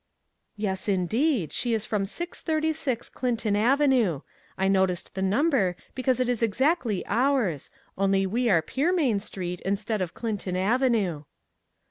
"Yes, 0.55 0.89
indeed; 0.89 1.53
she 1.53 1.75
is 1.75 1.85
from 1.85 2.07
636 2.07 3.07
Clinton 3.09 3.55
ave 3.55 3.85
nue. 3.85 4.23
I 4.57 4.67
noticed 4.67 5.13
the 5.13 5.21
number 5.21 5.75
because 5.93 6.19
it 6.19 6.27
is 6.27 6.41
exactly 6.41 7.05
ours, 7.05 7.69
only 7.99 8.25
we 8.25 8.49
are 8.49 8.63
Pearmain 8.63 9.19
street 9.21 9.61
instead 9.61 10.01
of 10.01 10.15
Clinton 10.15 10.55
avenue." 10.55 11.25